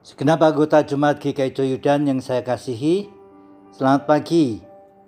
[0.00, 3.12] Segenap anggota Jemaat GKI Joyudan yang saya kasihi,
[3.68, 4.56] selamat pagi.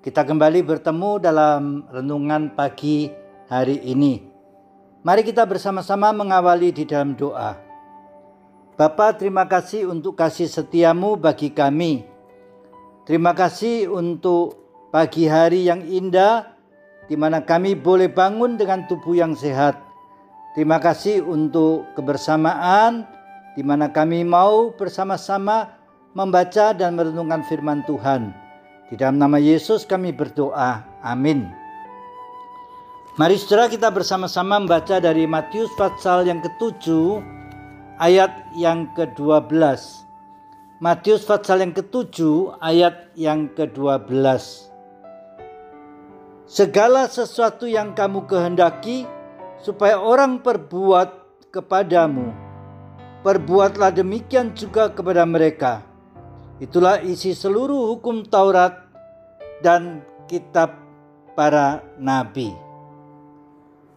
[0.05, 3.09] Kita kembali bertemu dalam renungan pagi
[3.49, 4.21] hari ini.
[5.01, 7.57] Mari kita bersama-sama mengawali di dalam doa.
[8.77, 12.05] Bapa, terima kasih untuk kasih setiamu bagi kami.
[13.09, 14.61] Terima kasih untuk
[14.93, 16.53] pagi hari yang indah
[17.09, 19.73] di mana kami boleh bangun dengan tubuh yang sehat.
[20.53, 23.22] Terima kasih untuk kebersamaan
[23.57, 25.69] di mana kami mau bersama-sama
[26.17, 28.33] membaca dan merenungkan firman Tuhan.
[28.93, 30.85] Di dalam nama Yesus kami berdoa.
[31.01, 31.49] Amin.
[33.21, 37.21] Mari saudara kita bersama-sama membaca dari Matius pasal yang ketujuh
[38.01, 39.53] ayat yang ke-12.
[40.81, 44.13] Matius pasal yang ketujuh ayat yang ke-12.
[46.49, 49.09] Segala sesuatu yang kamu kehendaki
[49.63, 51.13] supaya orang perbuat
[51.55, 52.35] kepadamu,
[53.23, 55.87] perbuatlah demikian juga kepada mereka.
[56.59, 58.87] Itulah isi seluruh hukum Taurat
[59.63, 60.79] dan kitab
[61.35, 62.55] para nabi.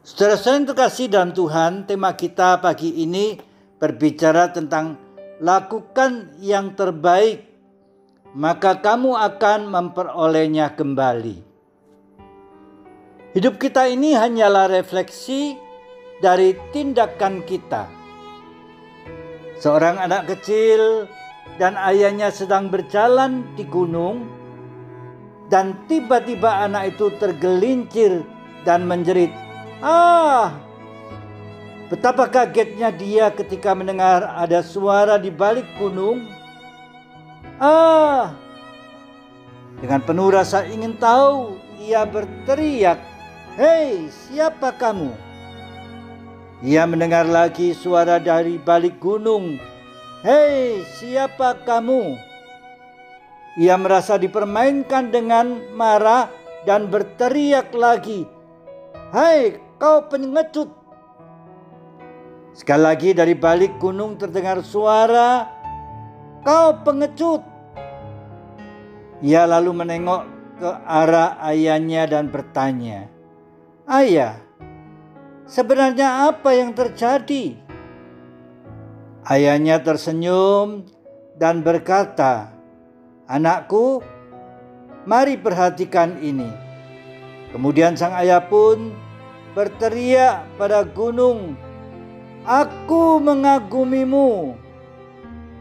[0.06, 3.42] Saudara-saudara terkasih dalam Tuhan, tema kita pagi ini
[3.82, 5.02] berbicara tentang
[5.42, 7.42] lakukan yang terbaik,
[8.38, 11.38] maka kamu akan memperolehnya kembali.
[13.34, 15.58] Hidup kita ini hanyalah refleksi
[16.22, 17.95] dari tindakan kita.
[19.56, 21.08] Seorang anak kecil
[21.56, 24.28] dan ayahnya sedang berjalan di gunung
[25.48, 28.26] dan tiba-tiba anak itu tergelincir
[28.68, 29.32] dan menjerit.
[29.80, 30.58] Ah!
[31.88, 36.26] Betapa kagetnya dia ketika mendengar ada suara di balik gunung.
[37.62, 38.34] Ah!
[39.80, 42.98] Dengan penuh rasa ingin tahu, ia berteriak,
[43.56, 45.25] "Hei, siapa kamu?"
[46.66, 49.62] Ia mendengar lagi suara dari balik gunung.
[50.26, 52.18] Hei, siapa kamu?
[53.62, 56.26] Ia merasa dipermainkan dengan marah
[56.66, 58.26] dan berteriak lagi.
[59.14, 60.74] Hai, kau pengecut.
[62.58, 65.46] Sekali lagi dari balik gunung terdengar suara,
[66.42, 67.46] kau pengecut.
[69.22, 70.22] Ia lalu menengok
[70.58, 73.06] ke arah ayahnya dan bertanya,
[73.86, 74.42] Ayah,
[75.46, 77.54] Sebenarnya apa yang terjadi?
[79.30, 80.90] Ayahnya tersenyum
[81.38, 82.50] dan berkata,
[83.30, 84.02] "Anakku,
[85.06, 86.50] mari perhatikan ini."
[87.54, 88.90] Kemudian sang ayah pun
[89.54, 91.54] berteriak pada gunung,
[92.42, 94.58] "Aku mengagumimu."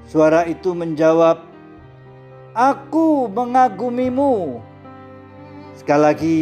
[0.09, 1.45] Suara itu menjawab,
[2.57, 4.65] "Aku mengagumimu."
[5.77, 6.41] Sekali lagi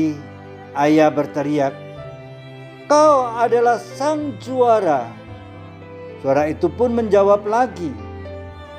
[0.79, 1.92] ayah berteriak,
[2.93, 5.09] Kau adalah sang juara.
[6.21, 7.89] Suara itu pun menjawab lagi,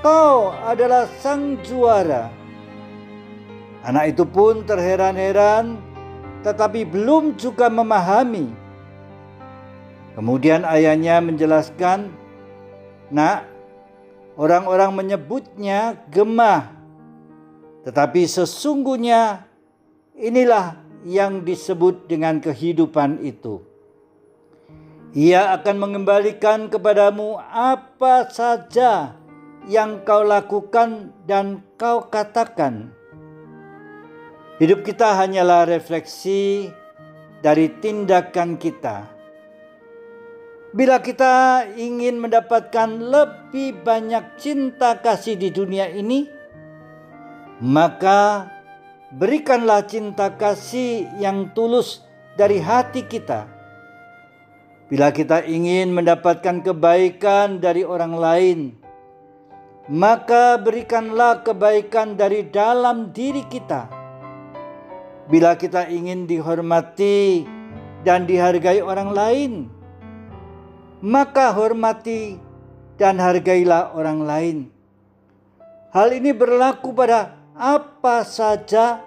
[0.06, 2.30] Kau adalah sang juara.
[3.82, 5.82] Anak itu pun terheran-heran,
[6.46, 8.54] tetapi belum juga memahami.
[10.14, 12.14] Kemudian ayahnya menjelaskan,
[13.10, 13.50] "Nak,
[14.38, 16.70] orang-orang menyebutnya gemah,
[17.82, 19.50] tetapi sesungguhnya
[20.14, 23.73] inilah yang disebut dengan kehidupan itu."
[25.14, 29.14] Ia akan mengembalikan kepadamu apa saja
[29.70, 32.90] yang kau lakukan dan kau katakan.
[34.58, 36.74] Hidup kita hanyalah refleksi
[37.46, 39.06] dari tindakan kita.
[40.74, 46.26] Bila kita ingin mendapatkan lebih banyak cinta kasih di dunia ini,
[47.62, 48.50] maka
[49.14, 52.02] berikanlah cinta kasih yang tulus
[52.34, 53.53] dari hati kita
[54.94, 58.60] Bila kita ingin mendapatkan kebaikan dari orang lain,
[59.90, 63.90] maka berikanlah kebaikan dari dalam diri kita.
[65.34, 67.42] Bila kita ingin dihormati
[68.06, 69.52] dan dihargai orang lain,
[71.02, 72.38] maka hormati
[72.94, 74.58] dan hargailah orang lain.
[75.90, 79.02] Hal ini berlaku pada apa saja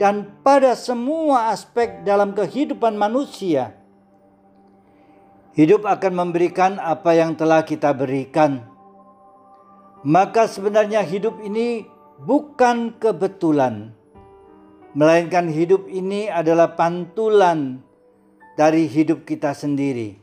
[0.00, 3.79] dan pada semua aspek dalam kehidupan manusia
[5.50, 8.62] Hidup akan memberikan apa yang telah kita berikan.
[10.06, 11.84] Maka sebenarnya hidup ini
[12.22, 13.92] bukan kebetulan,
[14.96, 17.84] melainkan hidup ini adalah pantulan
[18.56, 20.16] dari hidup kita sendiri,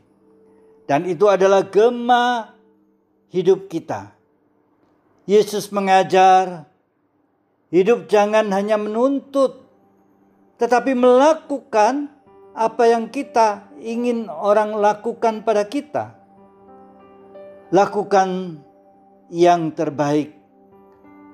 [0.90, 2.56] dan itu adalah gema
[3.30, 4.18] hidup kita.
[5.28, 6.66] Yesus mengajar,
[7.70, 9.62] hidup jangan hanya menuntut,
[10.58, 12.17] tetapi melakukan
[12.58, 16.18] apa yang kita ingin orang lakukan pada kita.
[17.70, 18.58] Lakukan
[19.30, 20.34] yang terbaik,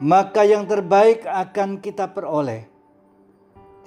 [0.05, 2.69] maka yang terbaik akan kita peroleh.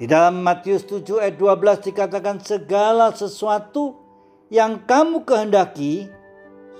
[0.01, 4.01] Di dalam Matius 7 ayat 12 dikatakan segala sesuatu
[4.49, 6.09] yang kamu kehendaki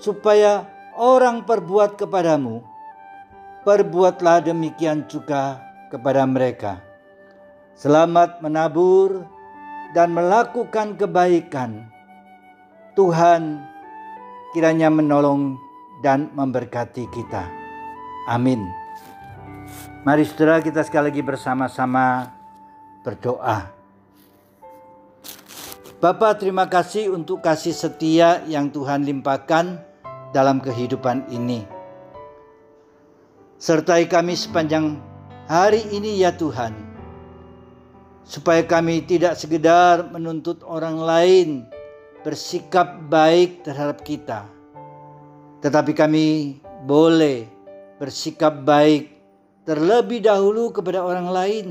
[0.00, 0.66] supaya
[0.96, 2.64] orang perbuat kepadamu,
[3.62, 5.60] perbuatlah demikian juga
[5.92, 6.80] kepada mereka.
[7.76, 9.37] Selamat menabur
[9.96, 11.88] dan melakukan kebaikan.
[12.98, 13.62] Tuhan
[14.52, 15.56] kiranya menolong
[16.02, 17.46] dan memberkati kita.
[18.28, 18.60] Amin.
[20.02, 22.32] Mari saudara kita sekali lagi bersama-sama
[23.04, 23.70] berdoa.
[25.98, 29.82] Bapak terima kasih untuk kasih setia yang Tuhan limpahkan
[30.30, 31.66] dalam kehidupan ini.
[33.58, 35.02] Sertai kami sepanjang
[35.50, 36.87] hari ini ya Tuhan.
[38.28, 41.48] Supaya kami tidak sekedar menuntut orang lain
[42.20, 44.44] bersikap baik terhadap kita.
[45.64, 47.48] Tetapi kami boleh
[47.96, 49.16] bersikap baik
[49.64, 51.68] terlebih dahulu kepada orang lain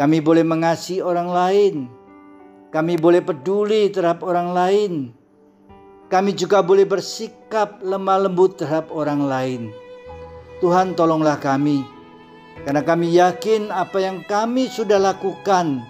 [0.00, 1.74] kami boleh mengasihi orang lain.
[2.72, 4.92] Kami boleh peduli terhadap orang lain.
[6.08, 9.62] Kami juga boleh bersikap lemah lembut terhadap orang lain.
[10.64, 11.84] Tuhan tolonglah kami.
[12.64, 15.80] Karena kami yakin apa yang kami sudah lakukan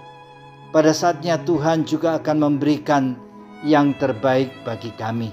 [0.71, 3.19] pada saatnya Tuhan juga akan memberikan
[3.67, 5.29] yang terbaik bagi kami.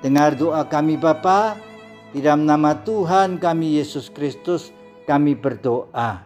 [0.00, 1.58] Dengar doa kami Bapa,
[2.10, 4.72] di dalam nama Tuhan kami Yesus Kristus
[5.04, 6.22] kami berdoa.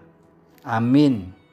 [0.65, 1.44] Amin.